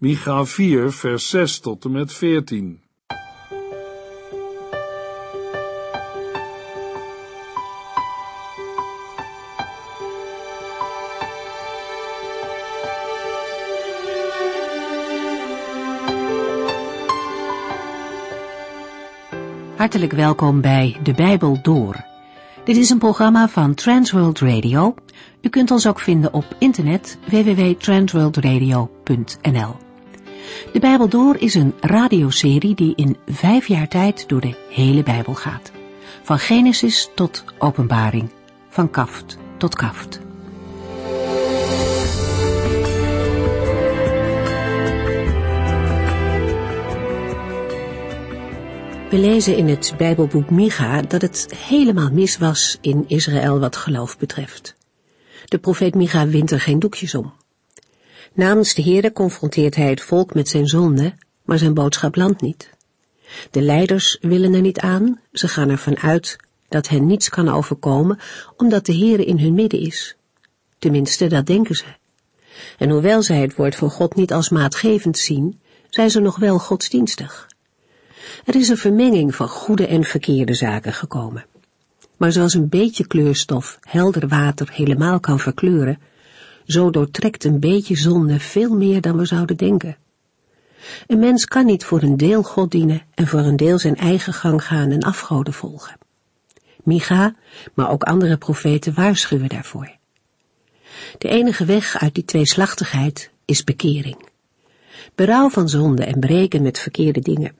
[0.00, 2.80] Micha 4, vers 6 tot en met 14.
[19.76, 22.04] Hartelijk welkom bij De Bijbel Door.
[22.64, 24.94] Dit is een programma van Transworld Radio.
[25.40, 29.86] U kunt ons ook vinden op internet www.transworldradio.nl.
[30.72, 35.34] De Bijbel Door is een radioserie die in vijf jaar tijd door de hele Bijbel
[35.34, 35.70] gaat.
[36.22, 38.30] Van Genesis tot Openbaring,
[38.68, 40.20] van kaft tot kaft.
[49.10, 54.18] We lezen in het Bijbelboek Micha dat het helemaal mis was in Israël wat geloof
[54.18, 54.76] betreft.
[55.44, 57.32] De profeet Micha wint er geen doekjes om.
[58.38, 61.12] Namens de Heere confronteert hij het volk met zijn zonde,
[61.44, 62.70] maar zijn boodschap landt niet.
[63.50, 66.36] De leiders willen er niet aan, ze gaan ervan uit
[66.68, 68.18] dat hen niets kan overkomen,
[68.56, 70.16] omdat de Heere in hun midden is.
[70.78, 71.84] Tenminste, dat denken ze.
[72.78, 76.58] En hoewel zij het woord van God niet als maatgevend zien, zijn ze nog wel
[76.58, 77.48] godsdienstig.
[78.44, 81.46] Er is een vermenging van goede en verkeerde zaken gekomen.
[82.16, 85.98] Maar zoals een beetje kleurstof helder water helemaal kan verkleuren,
[86.68, 89.96] zo doortrekt een beetje zonde veel meer dan we zouden denken.
[91.06, 94.32] Een mens kan niet voor een deel God dienen en voor een deel zijn eigen
[94.32, 95.98] gang gaan en afgoden volgen.
[96.84, 97.34] Micha,
[97.74, 99.96] maar ook andere profeten waarschuwen daarvoor.
[101.18, 104.28] De enige weg uit die tweeslachtigheid is bekering.
[105.14, 107.56] Berouw van zonde en breken met verkeerde dingen.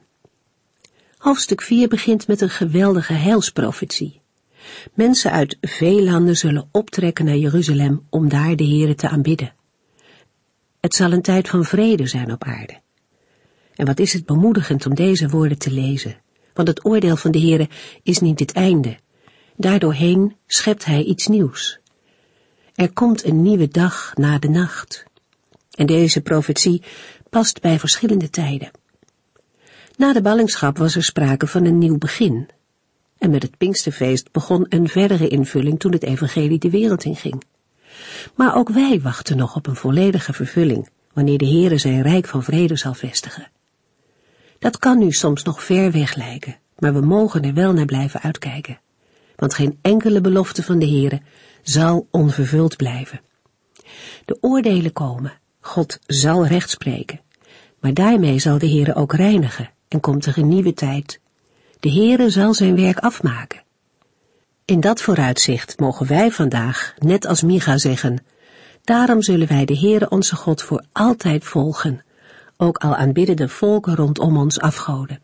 [1.19, 4.20] Hoofdstuk 4 begint met een geweldige heilsprofetie.
[4.94, 9.55] Mensen uit veel landen zullen optrekken naar Jeruzalem om daar de Here te aanbidden.
[10.80, 12.80] Het zal een tijd van vrede zijn op aarde.
[13.74, 16.20] En wat is het bemoedigend om deze woorden te lezen,
[16.55, 17.69] want het oordeel van de Here
[18.02, 18.98] is niet het einde.
[19.56, 21.79] Daardoorheen schept hij iets nieuws.
[22.74, 25.05] Er komt een nieuwe dag na de nacht.
[25.70, 26.83] En deze profetie
[27.30, 28.70] past bij verschillende tijden.
[29.96, 32.48] Na de ballingschap was er sprake van een nieuw begin.
[33.18, 37.42] En met het Pinksterfeest begon een verdere invulling toen het evangelie de wereld inging.
[38.34, 42.42] Maar ook wij wachten nog op een volledige vervulling, wanneer de Heere zijn rijk van
[42.42, 43.51] vrede zal vestigen.
[44.58, 48.20] Dat kan nu soms nog ver weg lijken, maar we mogen er wel naar blijven
[48.20, 48.80] uitkijken.
[49.36, 51.20] Want geen enkele belofte van de Heere
[51.62, 53.20] zal onvervuld blijven.
[54.24, 57.20] De oordelen komen, God zal recht spreken,
[57.80, 61.20] maar daarmee zal de Heere ook reinigen en komt er een nieuwe tijd.
[61.80, 63.62] De Heere zal zijn werk afmaken.
[64.64, 68.24] In dat vooruitzicht mogen wij vandaag, net als Micha zeggen,
[68.84, 72.02] daarom zullen wij de Heere onze God voor altijd volgen,
[72.56, 75.20] ook al aanbidden de volken rondom ons afgoden.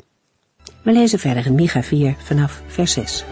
[0.83, 3.25] We lezen verder in Micha 4 vanaf vers 6.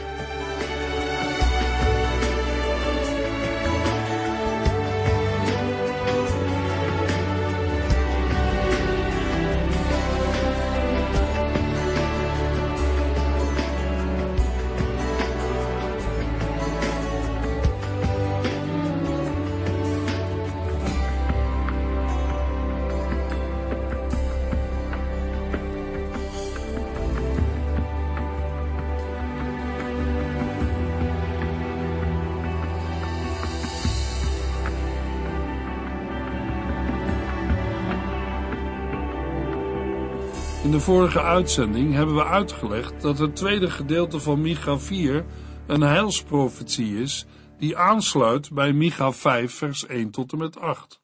[40.62, 45.24] In de vorige uitzending hebben we uitgelegd dat het tweede gedeelte van Micha 4
[45.66, 47.26] een heilsprofetie is
[47.58, 51.00] die aansluit bij Micha 5 vers 1 tot en met 8.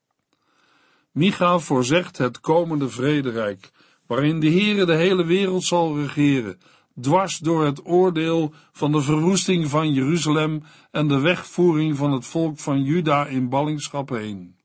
[1.12, 3.70] Micha voorzegt het komende vrederijk,
[4.06, 6.58] waarin de Heere de hele wereld zal regeren,
[7.00, 12.58] dwars door het oordeel van de verwoesting van Jeruzalem en de wegvoering van het volk
[12.58, 14.56] van Juda in ballingschap heen.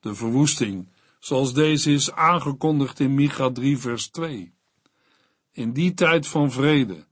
[0.00, 0.88] De verwoesting
[1.20, 4.54] zoals deze is aangekondigd in Micha 3 vers 2.
[5.52, 7.06] In die tijd van vrede,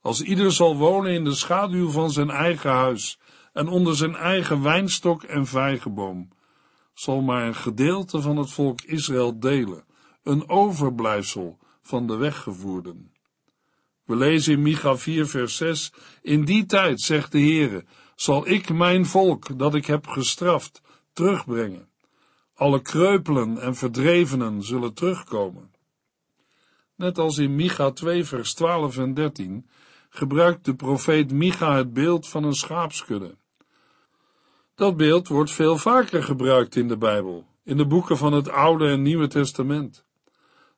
[0.00, 3.18] als ieder zal wonen in de schaduw van zijn eigen huis
[3.52, 6.28] en onder zijn eigen wijnstok en vijgenboom,
[6.94, 9.84] zal maar een gedeelte van het volk Israël delen,
[10.22, 13.12] een overblijfsel van de weggevoerden.
[14.04, 17.84] We lezen in Micha 4 vers 6, in die tijd, zegt de Heere,
[18.14, 20.82] zal ik mijn volk, dat ik heb gestraft,
[21.12, 21.92] terugbrengen
[22.54, 25.72] alle kreupelen en verdrevenen zullen terugkomen.
[26.96, 29.68] Net als in Micha 2 vers 12 en 13
[30.08, 33.36] gebruikt de profeet Micha het beeld van een schaapskudde.
[34.74, 38.88] Dat beeld wordt veel vaker gebruikt in de Bijbel, in de boeken van het Oude
[38.88, 40.04] en Nieuwe Testament.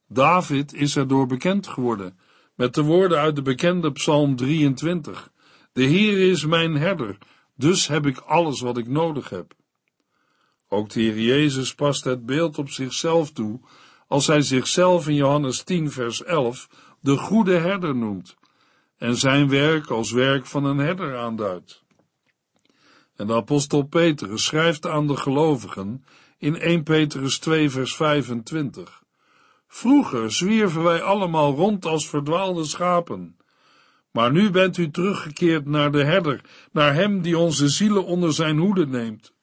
[0.09, 2.19] David is erdoor bekend geworden
[2.55, 5.33] met de woorden uit de bekende Psalm 23.
[5.73, 7.19] De Heer is mijn herder,
[7.55, 9.55] dus heb ik alles wat ik nodig heb.
[10.77, 13.61] Ook de Heer Jezus past het beeld op zichzelf toe,
[14.07, 16.69] als hij zichzelf in Johannes 10 vers 11
[17.01, 18.37] de goede herder noemt,
[18.99, 21.83] en zijn werk als werk van een herder aanduidt.
[23.15, 26.05] En de apostel Petrus schrijft aan de gelovigen
[26.39, 29.03] in 1 Petrus 2 vers 25.
[29.69, 33.37] Vroeger zwierven wij allemaal rond als verdwaalde schapen.
[34.11, 36.41] Maar nu bent u teruggekeerd naar de herder,
[36.73, 39.35] naar hem die onze zielen onder zijn hoede neemt.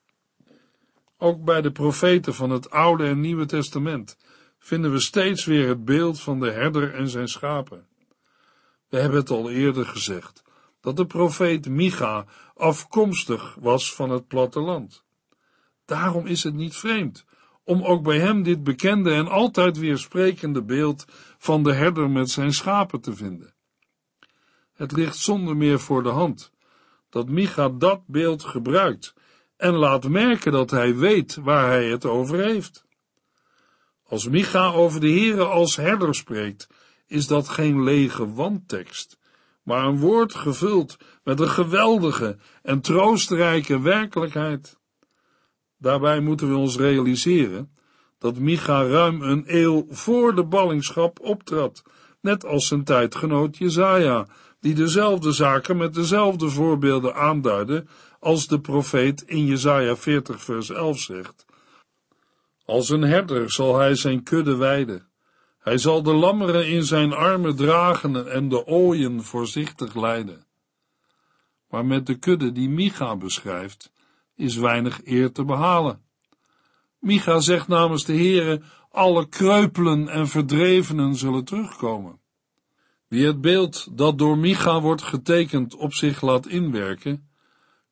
[1.23, 4.17] Ook bij de profeten van het Oude en Nieuwe Testament
[4.59, 7.87] vinden we steeds weer het beeld van de herder en zijn schapen.
[8.89, 10.43] We hebben het al eerder gezegd,
[10.81, 12.25] dat de profeet Micha
[12.55, 15.03] afkomstig was van het platteland.
[15.85, 17.25] Daarom is het niet vreemd
[17.63, 21.05] om ook bij hem dit bekende en altijd weer sprekende beeld
[21.37, 23.53] van de herder met zijn schapen te vinden.
[24.73, 26.51] Het ligt zonder meer voor de hand
[27.09, 29.13] dat Micha dat beeld gebruikt
[29.63, 32.85] en laat merken dat hij weet waar hij het over heeft.
[34.03, 36.67] Als Micha over de Heere als herder spreekt,
[37.07, 39.19] is dat geen lege wandtekst,
[39.63, 44.77] maar een woord gevuld met een geweldige en troostrijke werkelijkheid.
[45.77, 47.71] Daarbij moeten we ons realiseren
[48.17, 51.83] dat Micha ruim een eeuw voor de ballingschap optrad,
[52.21, 54.27] net als zijn tijdgenoot Jezaja,
[54.63, 57.85] die dezelfde zaken met dezelfde voorbeelden aanduidde
[58.19, 61.45] als de profeet in Jezaja 40 vers 11 zegt.
[62.65, 65.07] Als een herder zal hij zijn kudde weiden.
[65.59, 70.45] Hij zal de lammeren in zijn armen dragen en de ooien voorzichtig leiden.
[71.69, 73.91] Maar met de kudde die Micha beschrijft,
[74.35, 76.01] is weinig eer te behalen.
[76.99, 78.61] Micha zegt namens de Heere,
[78.91, 82.21] alle kreupelen en verdrevenen zullen terugkomen.
[83.13, 87.29] Wie het beeld dat door Micha wordt getekend op zich laat inwerken,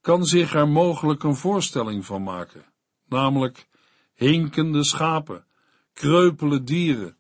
[0.02, 2.66] kan zich er mogelijk een voorstelling van maken,
[3.08, 3.68] namelijk
[4.14, 5.46] hinkende schapen,
[5.94, 7.18] kreupele dieren,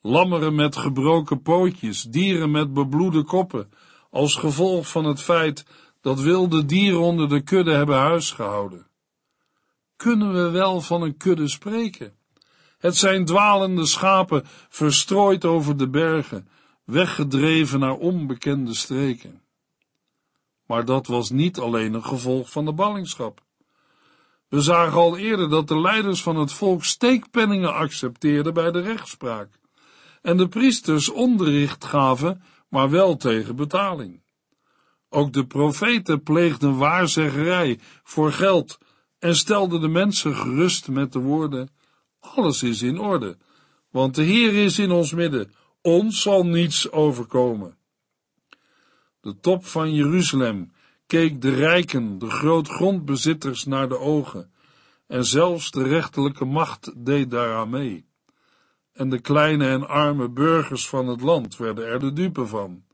[0.00, 3.70] lammeren met gebroken pootjes, dieren met bebloede koppen,
[4.10, 5.66] als gevolg van het feit
[6.00, 8.86] dat wilde dieren onder de kudde hebben huisgehouden.
[9.96, 12.14] Kunnen we wel van een kudde spreken?
[12.78, 16.48] Het zijn dwalende schapen verstrooid over de bergen,
[16.84, 19.42] weggedreven naar onbekende streken.
[20.66, 23.42] Maar dat was niet alleen een gevolg van de ballingschap.
[24.48, 29.60] We zagen al eerder dat de leiders van het volk steekpenningen accepteerden bij de rechtspraak
[30.22, 34.22] en de priesters onderricht gaven, maar wel tegen betaling.
[35.08, 38.78] Ook de profeten pleegden waarzeggerij voor geld
[39.18, 41.70] en stelden de mensen gerust met de woorden:
[42.20, 43.36] Alles is in orde,
[43.90, 45.52] want de Heer is in ons midden,
[45.82, 47.76] ons zal niets overkomen.
[49.20, 50.72] De top van Jeruzalem
[51.06, 54.52] keek de rijken, de grootgrondbezitters naar de ogen,
[55.06, 58.06] en zelfs de rechterlijke macht deed daaraan mee.
[58.92, 62.84] En de kleine en arme burgers van het land werden er de dupe van.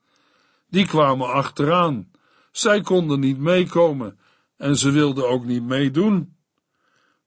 [0.68, 2.10] Die kwamen achteraan.
[2.52, 4.18] Zij konden niet meekomen
[4.56, 6.36] en ze wilden ook niet meedoen.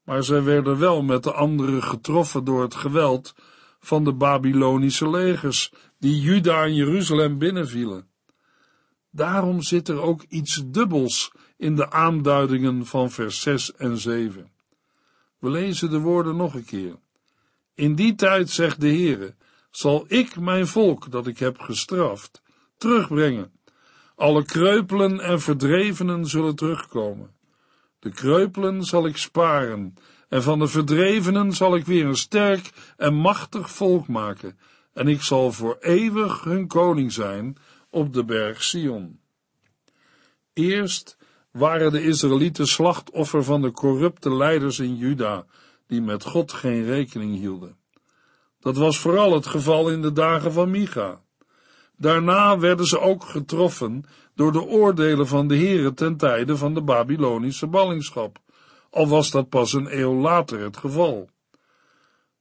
[0.03, 3.33] Maar zij werden wel met de anderen getroffen door het geweld
[3.81, 8.07] van de Babylonische legers, die Juda en Jeruzalem binnenvielen.
[9.09, 14.51] Daarom zit er ook iets dubbels in de aanduidingen van vers 6 en 7.
[15.39, 16.95] We lezen de woorden nog een keer.
[17.75, 19.35] In die tijd, zegt de Heere,
[19.71, 22.41] zal ik mijn volk dat ik heb gestraft
[22.77, 23.51] terugbrengen.
[24.15, 27.31] Alle kreupelen en verdrevenen zullen terugkomen.
[27.99, 29.93] De kreupelen zal ik sparen,
[30.31, 34.57] en van de verdrevenen zal ik weer een sterk en machtig volk maken,
[34.93, 37.57] en ik zal voor eeuwig hun koning zijn
[37.89, 39.19] op de berg Sion.
[40.53, 41.17] Eerst
[41.51, 45.45] waren de Israëlieten slachtoffer van de corrupte leiders in Juda,
[45.87, 47.77] die met God geen rekening hielden.
[48.59, 51.21] Dat was vooral het geval in de dagen van Micha.
[51.97, 54.03] Daarna werden ze ook getroffen
[54.35, 58.39] door de oordelen van de Here ten tijde van de Babylonische ballingschap,
[58.91, 61.29] al was dat pas een eeuw later het geval.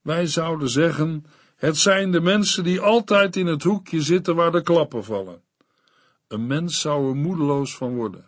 [0.01, 4.61] Wij zouden zeggen, het zijn de mensen die altijd in het hoekje zitten waar de
[4.61, 5.41] klappen vallen.
[6.27, 8.25] Een mens zou er moedeloos van worden.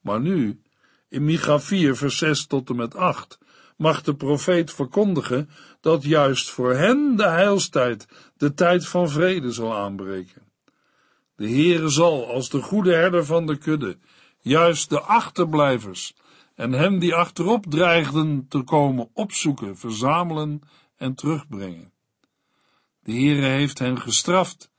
[0.00, 0.60] Maar nu,
[1.08, 3.38] in Micha 4 vers 6 tot en met 8,
[3.76, 8.06] mag de profeet verkondigen dat juist voor hen de heilstijd,
[8.36, 10.42] de tijd van vrede zal aanbreken.
[11.36, 13.98] De Heere zal als de goede herder van de kudde,
[14.40, 16.14] juist de achterblijvers
[16.54, 20.60] en hen die achterop dreigden te komen opzoeken, verzamelen
[20.96, 21.92] en terugbrengen.
[23.02, 24.70] De Heere heeft hen gestraft.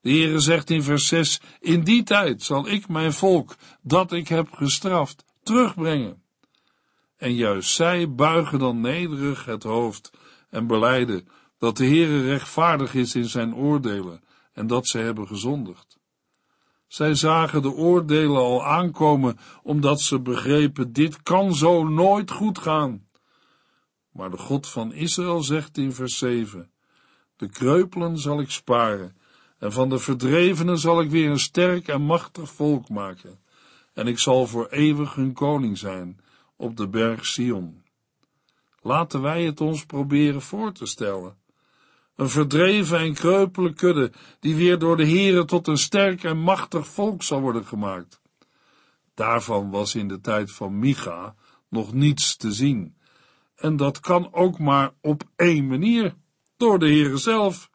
[0.00, 4.28] De Heere zegt in vers 6, in die tijd zal ik mijn volk, dat ik
[4.28, 6.22] heb gestraft, terugbrengen.
[7.16, 10.10] En juist zij buigen dan nederig het hoofd
[10.50, 14.22] en beleiden dat de Heere rechtvaardig is in zijn oordelen
[14.52, 15.99] en dat ze hebben gezondigd.
[16.90, 23.06] Zij zagen de oordelen al aankomen, omdat ze begrepen, dit kan zo nooit goed gaan.
[24.12, 26.70] Maar de God van Israël zegt in vers 7,
[27.36, 29.16] de kreupelen zal ik sparen,
[29.58, 33.40] en van de verdrevenen zal ik weer een sterk en machtig volk maken,
[33.94, 36.20] en ik zal voor eeuwig hun koning zijn
[36.56, 37.82] op de berg Sion.
[38.80, 41.39] Laten wij het ons proberen voor te stellen.
[42.20, 46.86] Een verdreven en kreupele kudde, die weer door de Heere tot een sterk en machtig
[46.88, 48.20] volk zal worden gemaakt.
[49.14, 51.34] Daarvan was in de tijd van Micha
[51.68, 52.96] nog niets te zien.
[53.56, 56.14] En dat kan ook maar op één manier,
[56.56, 57.70] door de Heere zelf.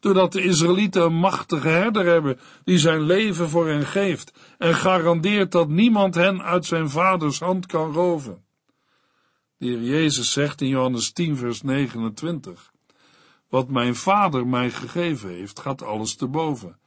[0.00, 5.52] Doordat de Israëlieten een machtige herder hebben, die zijn leven voor hen geeft en garandeert
[5.52, 8.44] dat niemand hen uit zijn vaders hand kan roven.
[9.56, 12.74] De Heer Jezus zegt in Johannes 10 vers 29,
[13.56, 16.78] wat mijn vader mij gegeven heeft, gaat alles te boven.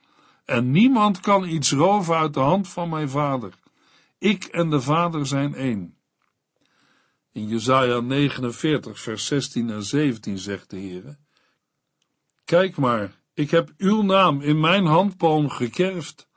[0.45, 3.53] En niemand kan iets roven uit de hand van mijn vader.
[4.17, 5.97] Ik en de vader zijn één.
[7.31, 11.17] In Jesaja 49, vers 16 en 17 zegt de Heer:
[12.45, 16.27] Kijk maar, ik heb uw naam in mijn handpalm gekerfd.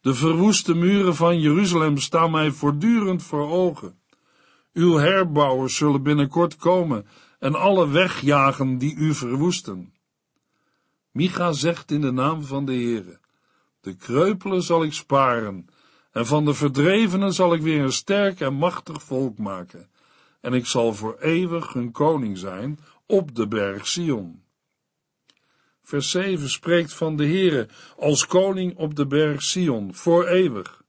[0.00, 3.98] De verwoeste muren van Jeruzalem staan mij voortdurend voor ogen.
[4.72, 7.06] Uw herbouwers zullen binnenkort komen
[7.44, 9.94] en alle wegjagen die u verwoesten.
[11.10, 13.18] Micha zegt in de naam van de Heere,
[13.80, 15.68] de kreupelen zal ik sparen,
[16.12, 19.90] en van de verdrevenen zal ik weer een sterk en machtig volk maken,
[20.40, 24.42] en ik zal voor eeuwig hun koning zijn op de berg Sion.
[25.82, 30.82] Vers 7 spreekt van de Heere als koning op de berg Sion, voor eeuwig.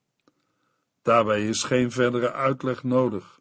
[1.02, 3.35] Daarbij is geen verdere uitleg nodig.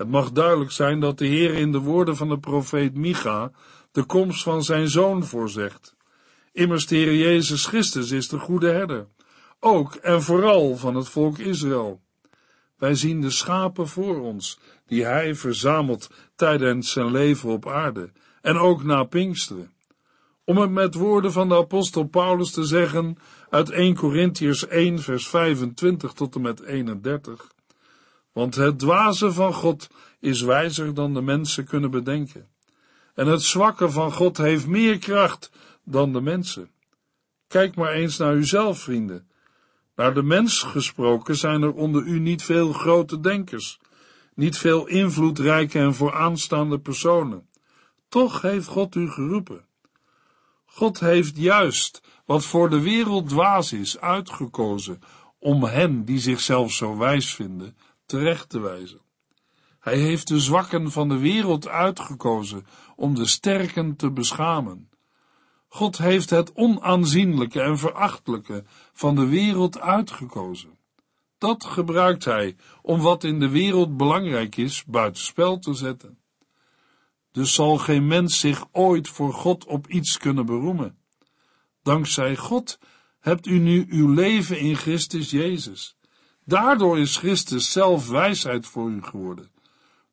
[0.00, 3.50] Het mag duidelijk zijn dat de Heer in de woorden van de profeet Micha
[3.92, 5.96] de komst van zijn zoon voorzegt.
[6.52, 9.06] Immers de Heer Jezus Christus is de goede herder,
[9.58, 12.00] ook en vooral van het volk Israël.
[12.76, 18.56] Wij zien de schapen voor ons, die hij verzamelt tijdens zijn leven op aarde, en
[18.56, 19.72] ook na Pinksteren.
[20.44, 23.16] Om het met woorden van de apostel Paulus te zeggen,
[23.50, 27.58] uit 1 Corinthiërs 1 vers 25 tot en met 31.
[28.32, 32.48] Want het dwaze van God is wijzer dan de mensen kunnen bedenken.
[33.14, 35.50] En het zwakke van God heeft meer kracht
[35.84, 36.70] dan de mensen.
[37.46, 39.28] Kijk maar eens naar uzelf, vrienden.
[39.96, 43.80] Naar de mens gesproken zijn er onder u niet veel grote denkers,
[44.34, 47.48] niet veel invloedrijke en vooraanstaande personen.
[48.08, 49.64] Toch heeft God u geroepen.
[50.64, 55.00] God heeft juist wat voor de wereld dwaas is uitgekozen
[55.38, 57.76] om hen die zichzelf zo wijs vinden
[58.10, 59.00] terecht te wijzen.
[59.80, 64.90] Hij heeft de zwakken van de wereld uitgekozen om de sterken te beschamen.
[65.68, 70.78] God heeft het onaanzienlijke en verachtelijke van de wereld uitgekozen.
[71.38, 76.18] Dat gebruikt hij om wat in de wereld belangrijk is buitenspel te zetten.
[77.32, 80.98] Dus zal geen mens zich ooit voor God op iets kunnen beroemen.
[81.82, 82.78] Dankzij God
[83.20, 85.98] hebt u nu uw leven in Christus Jezus.
[86.44, 89.50] Daardoor is Christus zelf wijsheid voor u geworden.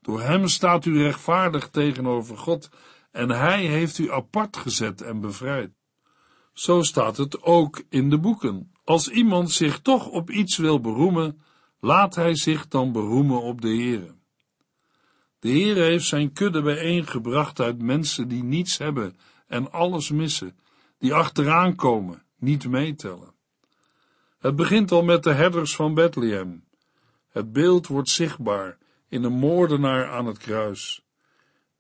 [0.01, 2.69] Door hem staat u rechtvaardig tegenover God
[3.11, 5.71] en hij heeft u apart gezet en bevrijd.
[6.53, 8.71] Zo staat het ook in de boeken.
[8.83, 11.41] Als iemand zich toch op iets wil beroemen,
[11.79, 14.15] laat hij zich dan beroemen op de Heere.
[15.39, 19.17] De Heere heeft zijn kudde bijeengebracht uit mensen die niets hebben
[19.47, 20.57] en alles missen,
[20.97, 23.33] die achteraan komen, niet meetellen.
[24.37, 26.63] Het begint al met de herders van Bethlehem.
[27.29, 28.77] Het beeld wordt zichtbaar
[29.09, 31.05] in een moordenaar aan het kruis.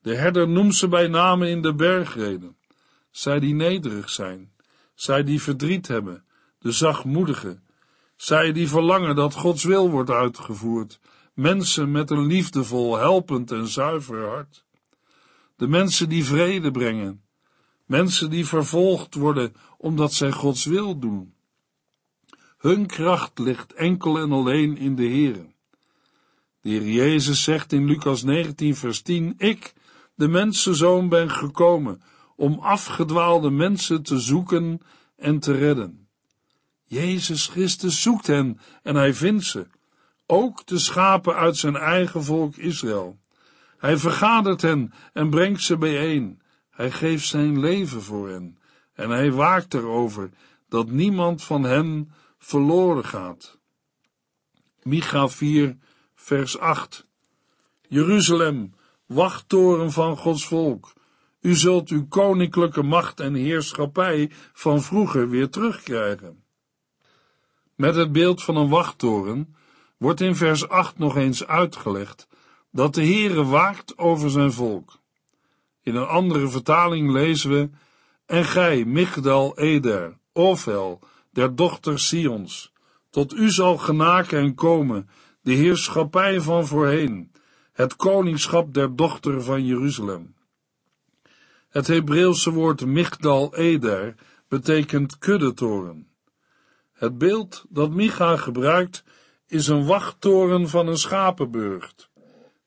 [0.01, 2.57] De herder noemt ze bij name in de bergreden.
[3.11, 4.51] Zij die nederig zijn,
[4.93, 6.23] zij die verdriet hebben,
[6.59, 7.63] de zachtmoedigen,
[8.15, 10.99] zij die verlangen dat Gods wil wordt uitgevoerd,
[11.33, 14.63] mensen met een liefdevol, helpend en zuiver hart.
[15.55, 17.23] De mensen die vrede brengen,
[17.85, 21.35] mensen die vervolgd worden omdat zij Gods wil doen.
[22.67, 25.45] Hun kracht ligt enkel en alleen in de Heere.
[26.61, 29.73] De Heer Jezus zegt in Lucas 19 vers 10, Ik,
[30.15, 32.01] de mensenzoon, ben gekomen
[32.35, 34.81] om afgedwaalde mensen te zoeken
[35.15, 36.07] en te redden.
[36.83, 39.67] Jezus Christus zoekt hen en hij vindt ze.
[40.25, 43.17] ook de schapen uit zijn eigen volk Israël.
[43.77, 46.41] Hij vergadert hen en brengt ze bijeen.
[46.69, 48.57] Hij geeft zijn leven voor hen
[48.93, 50.29] en hij waakt erover
[50.69, 53.59] dat niemand van hen verloren gaat.
[54.83, 55.77] Micha 4,
[56.15, 57.07] vers 8.
[57.87, 58.73] Jeruzalem,
[59.05, 60.93] wachttoren van Gods volk.
[61.41, 66.43] U zult uw koninklijke macht en heerschappij van vroeger weer terugkrijgen.
[67.75, 69.55] Met het beeld van een wachttoren
[69.97, 72.27] wordt in vers 8 nog eens uitgelegd
[72.71, 74.99] dat de Heere waakt over zijn volk.
[75.81, 77.69] In een andere vertaling lezen we,
[78.25, 80.99] en gij, Migdal Eder, Ofel,
[81.37, 82.71] der dochter Sions,
[83.09, 85.09] tot u zal genaken en komen
[85.41, 87.31] de heerschappij van voorheen,
[87.71, 90.35] het koningschap der dochter van Jeruzalem.
[91.69, 94.15] Het Hebreeuwse woord Migdal Eder
[94.47, 96.07] betekent kuddetoren.
[96.93, 99.03] Het beeld dat Micha gebruikt
[99.47, 102.09] is een wachttoren van een schapenburcht.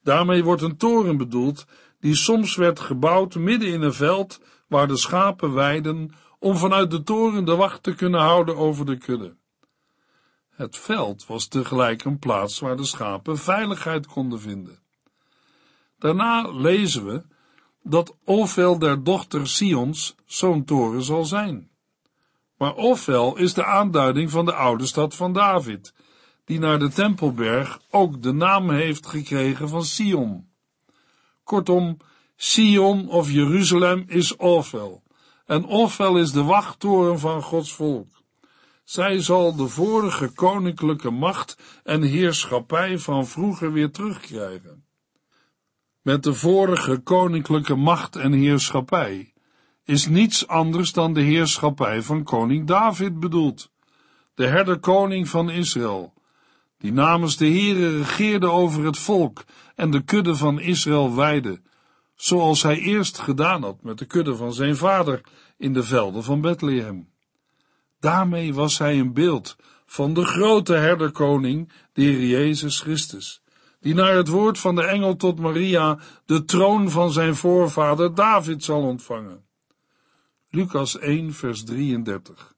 [0.03, 1.67] Daarmee wordt een toren bedoeld
[2.00, 7.03] die soms werd gebouwd midden in een veld waar de schapen weiden om vanuit de
[7.03, 9.37] toren de wacht te kunnen houden over de kudde.
[10.51, 14.79] Het veld was tegelijk een plaats waar de schapen veiligheid konden vinden.
[15.99, 17.23] Daarna lezen we
[17.83, 21.71] dat Ofel der dochter Sions zo'n toren zal zijn.
[22.57, 25.95] Maar Ofel is de aanduiding van de oude stad van David,
[26.45, 30.49] die naar de Tempelberg ook de naam heeft gekregen van Sion.
[31.45, 31.97] Kortom,
[32.37, 35.03] Sion of Jeruzalem is Ofel,
[35.50, 38.23] en Ofel is de wachttoren van Gods volk.
[38.85, 44.85] Zij zal de vorige koninklijke macht en heerschappij van vroeger weer terugkrijgen.
[46.02, 49.33] Met de vorige koninklijke macht en heerschappij
[49.85, 53.71] is niets anders dan de heerschappij van koning David bedoeld,
[54.35, 56.12] de herderkoning van Israël,
[56.78, 61.61] die namens de Heere regeerde over het volk en de kudde van Israël weide,
[62.21, 65.21] zoals hij eerst gedaan had met de kudde van zijn vader
[65.57, 67.09] in de velden van Bethlehem.
[68.00, 69.56] Daarmee was hij een beeld
[69.87, 73.43] van de grote herderkoning, de Heer Jezus Christus,
[73.80, 78.65] die naar het woord van de engel tot Maria de troon van zijn voorvader David
[78.65, 79.45] zal ontvangen.
[80.50, 82.54] Lucas 1 vers 33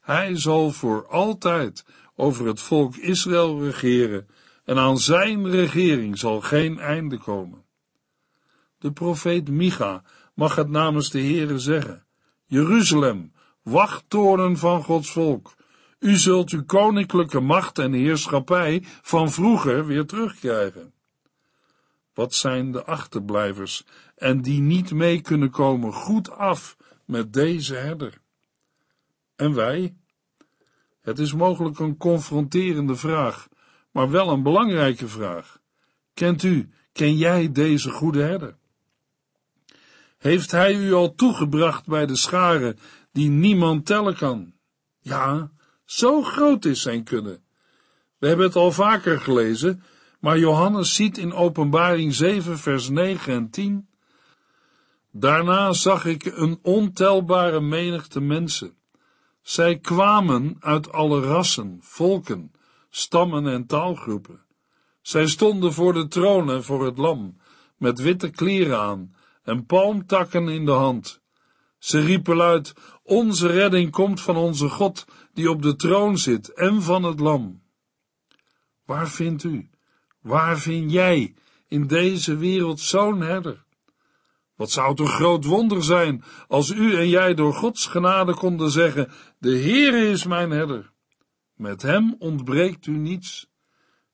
[0.00, 1.84] Hij zal voor altijd
[2.16, 4.28] over het volk Israël regeren
[4.64, 7.63] en aan zijn regering zal geen einde komen.
[8.84, 10.02] De profeet Micha
[10.34, 12.04] mag het namens de Heere zeggen.
[12.44, 15.54] Jeruzalem, wachttoren van Gods volk.
[15.98, 20.92] U zult uw koninklijke macht en heerschappij van vroeger weer terugkrijgen.
[22.14, 23.84] Wat zijn de achterblijvers
[24.16, 28.20] en die niet mee kunnen komen goed af met deze herder?
[29.36, 29.96] En wij?
[31.00, 33.48] Het is mogelijk een confronterende vraag,
[33.90, 35.60] maar wel een belangrijke vraag.
[36.14, 38.56] Kent u, ken jij deze goede herder?
[40.24, 42.78] Heeft hij u al toegebracht bij de scharen
[43.12, 44.52] die niemand tellen kan?
[45.00, 45.50] Ja,
[45.84, 47.40] zo groot is zijn kudde.
[48.18, 49.82] We hebben het al vaker gelezen,
[50.20, 53.88] maar Johannes ziet in Openbaring 7, vers 9 en 10.
[55.10, 58.74] Daarna zag ik een ontelbare menigte mensen.
[59.42, 62.52] Zij kwamen uit alle rassen, volken,
[62.90, 64.40] stammen en taalgroepen.
[65.02, 67.36] Zij stonden voor de troon en voor het lam,
[67.76, 69.13] met witte kleren aan
[69.44, 71.22] en palmtakken in de hand.
[71.78, 76.82] Ze riepen luid, onze redding komt van onze God, die op de troon zit, en
[76.82, 77.62] van het lam.
[78.84, 79.70] Waar vindt u,
[80.20, 81.34] waar vind jij
[81.68, 83.64] in deze wereld zo'n herder?
[84.54, 89.10] Wat zou een groot wonder zijn als u en jij door Gods genade konden zeggen,
[89.38, 90.92] de Heere is mijn herder.
[91.54, 93.46] Met hem ontbreekt u niets.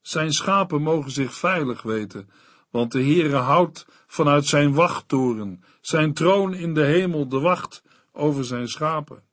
[0.01, 2.29] Zijn schapen mogen zich veilig weten,
[2.71, 8.45] want de Heere houdt vanuit zijn wachttoren, zijn troon in de hemel, de wacht over
[8.45, 9.23] zijn schapen.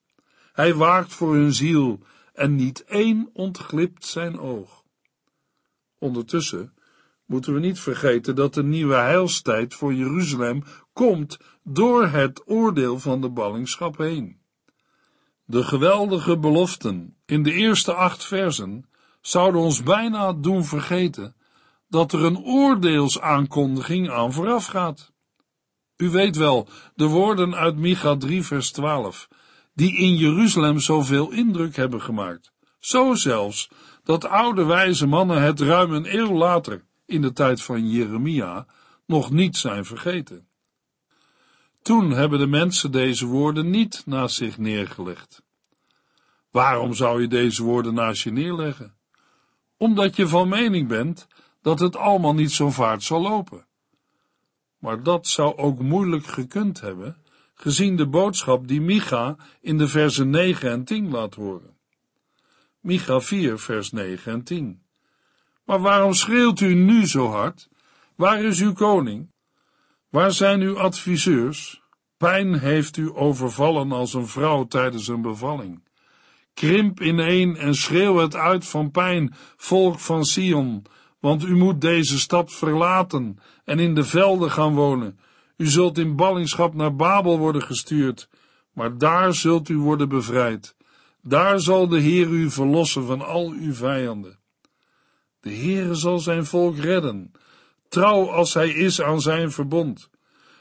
[0.52, 2.00] Hij waakt voor hun ziel
[2.32, 4.84] en niet één ontglipt zijn oog.
[5.98, 6.72] Ondertussen
[7.26, 13.20] moeten we niet vergeten dat de nieuwe heilstijd voor Jeruzalem komt door het oordeel van
[13.20, 14.40] de ballingschap heen.
[15.44, 18.88] De geweldige beloften in de eerste acht versen
[19.20, 21.34] zouden ons bijna doen vergeten
[21.88, 25.12] dat er een oordeelsaankondiging aan vooraf gaat.
[25.96, 29.28] U weet wel, de woorden uit Micha 3 vers 12,
[29.74, 32.52] die in Jeruzalem zoveel indruk hebben gemaakt.
[32.78, 33.70] Zo zelfs,
[34.02, 38.66] dat oude wijze mannen het ruim een eeuw later, in de tijd van Jeremia,
[39.06, 40.48] nog niet zijn vergeten.
[41.82, 45.42] Toen hebben de mensen deze woorden niet naast zich neergelegd.
[46.50, 48.98] Waarom zou je deze woorden naast je neerleggen?
[49.78, 51.26] omdat je van mening bent
[51.68, 53.66] dat het allemaal niet zo vaart zal lopen.
[54.78, 57.16] Maar dat zou ook moeilijk gekund hebben,
[57.54, 61.76] gezien de boodschap die Micha in de versen 9 en 10 laat horen.
[62.80, 64.82] Micha 4, vers 9 en 10.
[65.64, 67.68] Maar waarom schreeuwt u nu zo hard?
[68.14, 69.30] Waar is uw koning?
[70.08, 71.82] Waar zijn uw adviseurs?
[72.16, 75.82] Pijn heeft u overvallen als een vrouw tijdens een bevalling.
[76.54, 80.86] Krimp ineen en schreeuw het uit van pijn, volk van Sion,
[81.20, 85.18] want u moet deze stad verlaten en in de velden gaan wonen.
[85.56, 88.28] U zult in ballingschap naar Babel worden gestuurd,
[88.72, 90.76] maar daar zult u worden bevrijd.
[91.22, 94.38] Daar zal de Heer u verlossen van al uw vijanden.
[95.40, 97.32] De Heere zal zijn volk redden,
[97.88, 100.10] trouw als hij is aan zijn verbond.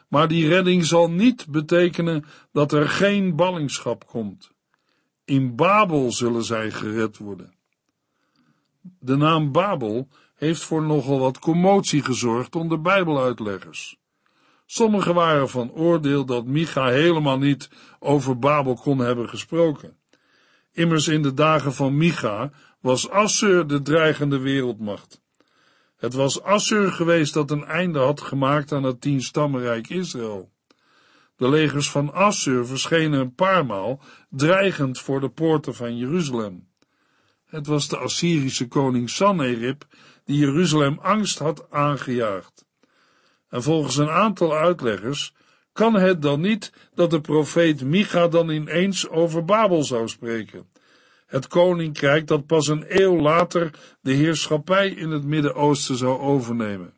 [0.07, 4.51] Maar die redding zal niet betekenen dat er geen ballingschap komt.
[5.25, 7.53] In Babel zullen zij gered worden.
[8.99, 10.07] De naam Babel
[10.37, 13.97] heeft voor nogal wat commotie gezorgd onder Bijbeluitleggers.
[14.65, 17.69] Sommigen waren van oordeel dat Micha helemaal niet
[17.99, 19.97] over Babel kon hebben gesproken.
[20.71, 25.21] Immers in de dagen van Micha was Assur de dreigende wereldmacht.
[25.97, 30.51] Het was Assur geweest dat een einde had gemaakt aan het tienstammenrijk Israël.
[31.35, 36.67] De legers van Assur verschenen een paar maal dreigend voor de poorten van Jeruzalem.
[37.45, 39.85] Het was de Assyrische koning Sanherib
[40.27, 42.65] die Jeruzalem angst had aangejaagd.
[43.49, 45.33] En volgens een aantal uitleggers
[45.73, 50.69] kan het dan niet dat de profeet Micha dan ineens over Babel zou spreken.
[51.25, 56.93] Het koninkrijk dat pas een eeuw later de heerschappij in het Midden-Oosten zou overnemen.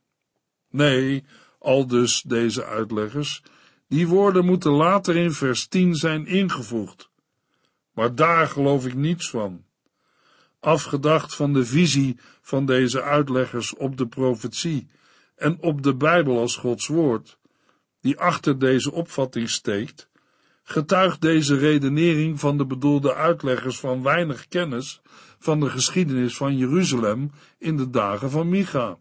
[0.70, 1.24] Nee,
[1.60, 3.44] al dus deze uitleggers,
[3.88, 7.10] die woorden moeten later in vers 10 zijn ingevoegd.
[7.94, 9.64] Maar daar geloof ik niets van.
[10.60, 14.88] Afgedacht van de visie van deze uitleggers op de profetie
[15.36, 17.38] en op de Bijbel als Gods woord,
[18.02, 20.10] die achter deze opvatting steekt,
[20.64, 25.02] getuigt deze redenering van de bedoelde uitleggers van weinig kennis
[25.40, 28.98] van de geschiedenis van Jeruzalem in de dagen van Micha.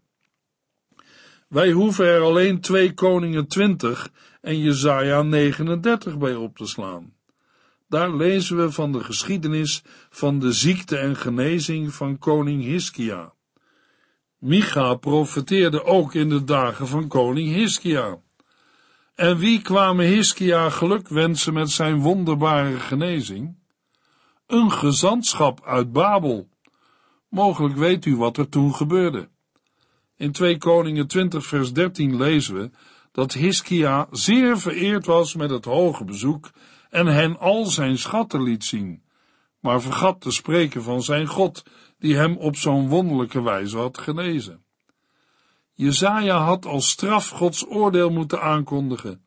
[1.47, 4.09] Wij hoeven er alleen twee koningen 20
[4.41, 7.13] en Jezaja 39 bij op te slaan.
[7.89, 13.33] Daar lezen we van de geschiedenis van de ziekte en genezing van koning Hiskia.
[14.37, 18.17] Micha profeteerde ook in de dagen van koning Hiskia.
[19.15, 23.57] En wie kwamen Hiskia geluk wensen met zijn wonderbare genezing?
[24.47, 26.49] Een gezantschap uit Babel.
[27.29, 29.29] Mogelijk weet u wat er toen gebeurde.
[30.15, 32.69] In 2 Koningen 20 vers 13 lezen we
[33.11, 36.49] dat Hiskia zeer vereerd was met het hoge bezoek
[36.89, 39.03] en hen al zijn schatten liet zien,
[39.59, 41.63] maar vergat te spreken van zijn God,
[41.99, 44.63] die hem op zo'n wonderlijke wijze had genezen.
[45.73, 49.23] Jezaja had als straf Gods oordeel moeten aankondigen.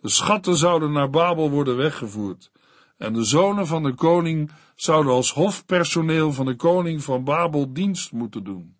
[0.00, 2.50] De schatten zouden naar Babel worden weggevoerd,
[2.96, 8.12] en de zonen van de koning zouden als hofpersoneel van de koning van Babel dienst
[8.12, 8.76] moeten doen.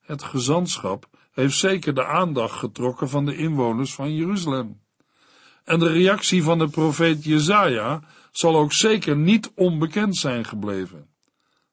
[0.00, 4.81] Het gezantschap heeft zeker de aandacht getrokken van de inwoners van Jeruzalem.
[5.64, 11.06] En de reactie van de profeet Jezaja zal ook zeker niet onbekend zijn gebleven.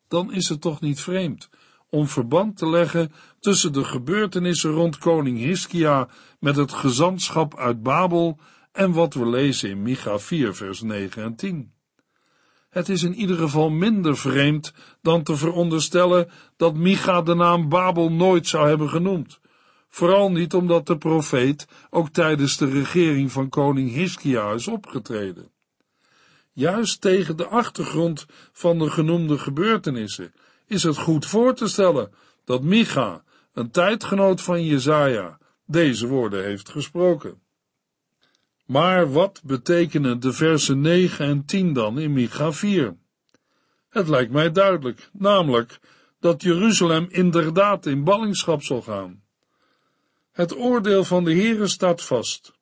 [0.08, 1.49] Dan is het toch niet vreemd
[1.89, 6.08] om verband te leggen tussen de gebeurtenissen rond koning Hiskia
[6.39, 8.39] met het gezantschap uit Babel
[8.71, 11.73] en wat we lezen in Micha 4 vers 9 en 10.
[12.69, 18.12] Het is in ieder geval minder vreemd dan te veronderstellen dat Micha de naam Babel
[18.12, 19.39] nooit zou hebben genoemd,
[19.89, 25.52] vooral niet omdat de profeet ook tijdens de regering van koning Hiskia is opgetreden.
[26.54, 30.34] Juist tegen de achtergrond van de genoemde gebeurtenissen
[30.65, 32.12] is het goed voor te stellen
[32.45, 33.23] dat Micha,
[33.54, 37.41] een tijdgenoot van Jezaja, deze woorden heeft gesproken.
[38.65, 42.97] Maar wat betekenen de versen 9 en 10 dan in Micha 4?
[43.89, 45.80] Het lijkt mij duidelijk, namelijk
[46.19, 49.23] dat Jeruzalem inderdaad in ballingschap zal gaan.
[50.39, 52.54] Het oordeel van de Heere staat vast.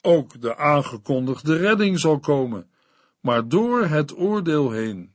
[0.00, 2.70] Ook de aangekondigde redding zal komen,
[3.20, 5.14] maar door het oordeel heen.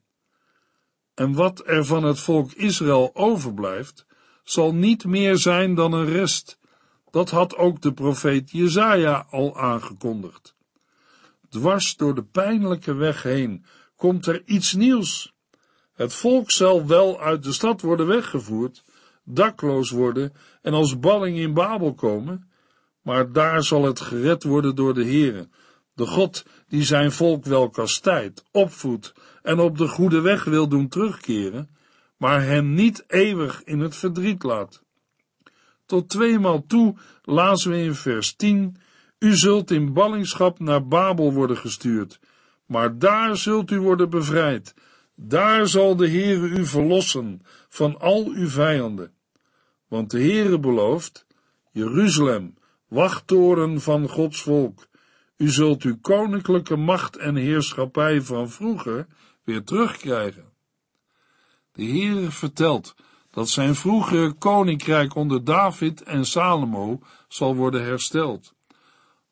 [1.13, 4.05] En wat er van het volk Israël overblijft,
[4.43, 6.59] zal niet meer zijn dan een rest.
[7.11, 10.55] Dat had ook de profeet Jezaja al aangekondigd.
[11.49, 15.33] Dwars door de pijnlijke weg heen komt er iets nieuws.
[15.93, 18.83] Het volk zal wel uit de stad worden weggevoerd,
[19.25, 22.49] dakloos worden en als balling in Babel komen,
[23.01, 25.47] maar daar zal het gered worden door de Heere,
[25.93, 30.87] de God die zijn volk wel kastijdt, opvoedt en op de goede weg wil doen
[30.87, 31.69] terugkeren,
[32.17, 34.83] maar hen niet eeuwig in het verdriet laat.
[35.85, 38.77] Tot tweemaal toe lazen we in vers 10:
[39.19, 42.19] U zult in ballingschap naar Babel worden gestuurd,
[42.65, 44.73] maar daar zult u worden bevrijd.
[45.15, 49.14] Daar zal de Heere u verlossen van al uw vijanden.
[49.87, 51.25] Want de Heere belooft:
[51.71, 54.87] Jeruzalem, wachttoren van Gods volk,
[55.37, 59.07] u zult uw koninklijke macht en heerschappij van vroeger
[59.43, 60.53] weer terugkrijgen.
[61.71, 62.95] De Heere vertelt
[63.31, 68.53] dat zijn vroegere koninkrijk onder David en Salomo zal worden hersteld.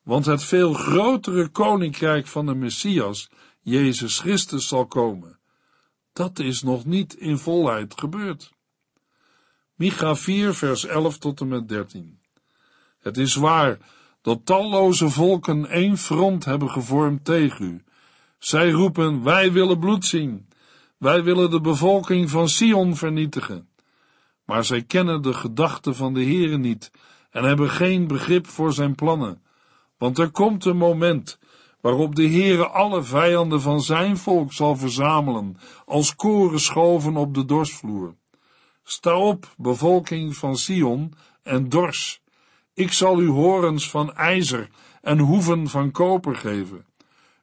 [0.02, 5.38] Want het veel grotere koninkrijk van de Messias, Jezus Christus, zal komen.
[6.12, 8.53] Dat is nog niet in volheid gebeurd.
[9.74, 12.18] Micha 4, vers 11 tot en met 13.
[13.00, 13.78] Het is waar
[14.22, 17.82] dat talloze volken één front hebben gevormd tegen u.
[18.38, 20.48] Zij roepen, wij willen bloed zien.
[20.98, 23.68] Wij willen de bevolking van Sion vernietigen.
[24.44, 26.90] Maar zij kennen de gedachten van de Heere niet
[27.30, 29.42] en hebben geen begrip voor zijn plannen.
[29.98, 31.38] Want er komt een moment
[31.80, 37.44] waarop de Heere alle vijanden van zijn volk zal verzamelen, als koren schoven op de
[37.44, 38.14] dorsvloer.
[38.84, 42.22] Sta op, bevolking van Sion, en dors.
[42.74, 44.68] Ik zal u horens van ijzer
[45.02, 46.86] en hoeven van koper geven.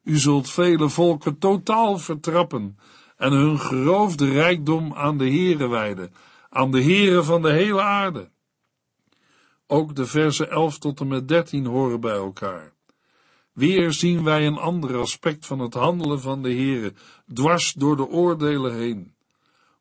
[0.02, 2.78] U zult vele volken totaal vertrappen
[3.16, 6.14] en hun geroofde rijkdom aan de Heere wijden,
[6.48, 8.30] aan de Heere van de hele aarde.
[9.66, 12.72] Ook de versen 11 tot en met 13 horen bij elkaar.
[13.52, 16.92] Weer zien wij een ander aspect van het handelen van de Heere,
[17.32, 19.11] dwars door de oordelen heen.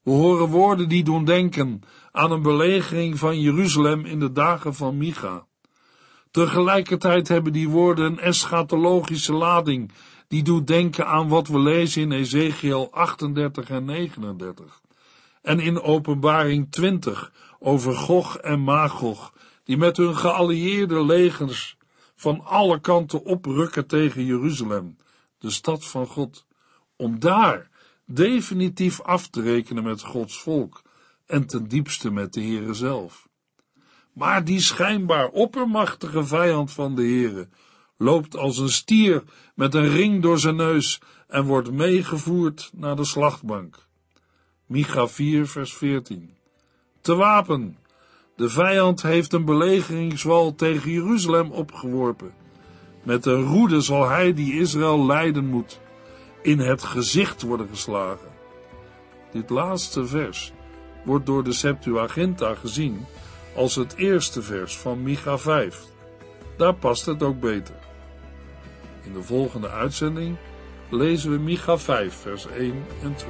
[0.03, 4.97] We horen woorden die doen denken aan een belegering van Jeruzalem in de dagen van
[4.97, 5.45] Micha.
[6.31, 9.91] Tegelijkertijd hebben die woorden een eschatologische lading,
[10.27, 14.81] die doet denken aan wat we lezen in Ezekiel 38 en 39.
[15.41, 19.33] En in Openbaring 20 over Gog en Magog,
[19.63, 21.77] die met hun geallieerde legers
[22.15, 24.97] van alle kanten oprukken tegen Jeruzalem,
[25.37, 26.45] de stad van God,
[26.95, 27.69] om daar
[28.15, 30.81] definitief af te rekenen met Gods volk
[31.25, 33.29] en ten diepste met de Heere zelf.
[34.13, 37.49] Maar die schijnbaar oppermachtige vijand van de Heere
[37.97, 39.23] loopt als een stier
[39.55, 43.87] met een ring door zijn neus en wordt meegevoerd naar de slachtbank.
[44.65, 46.33] Micha 4 vers 14
[47.01, 47.77] Te wapen!
[48.35, 52.33] De vijand heeft een belegeringswal tegen Jeruzalem opgeworpen.
[53.03, 55.79] Met een roede zal hij die Israël leiden moet,
[56.41, 58.29] in het gezicht worden geslagen.
[59.31, 60.53] Dit laatste vers
[61.03, 63.05] wordt door de Septuaginta gezien
[63.55, 65.83] als het eerste vers van Micha 5.
[66.57, 67.75] Daar past het ook beter.
[69.03, 70.37] In de volgende uitzending
[70.89, 73.29] lezen we Micha 5, vers 1 en 2.